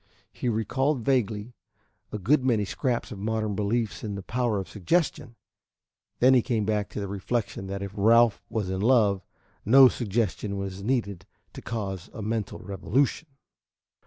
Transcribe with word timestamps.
He 0.33 0.49
recalled 0.49 1.01
vaguely 1.05 1.53
a 2.11 2.17
good 2.17 2.43
many 2.43 2.65
scraps 2.65 3.11
of 3.11 3.19
modern 3.19 3.53
beliefs 3.53 4.03
in 4.03 4.15
the 4.15 4.23
power 4.23 4.57
of 4.57 4.67
suggestion; 4.67 5.35
then 6.17 6.33
he 6.33 6.41
came 6.41 6.65
back 6.65 6.89
to 6.89 6.99
the 6.99 7.07
reflection 7.07 7.67
that 7.67 7.83
if 7.83 7.91
Ralph 7.93 8.41
was 8.49 8.71
in 8.71 8.81
love, 8.81 9.21
no 9.63 9.89
suggestion 9.89 10.57
was 10.57 10.81
needed 10.81 11.27
to 11.53 11.61
cause 11.61 12.09
a 12.15 12.23
mental 12.23 12.57
revolution. 12.57 13.27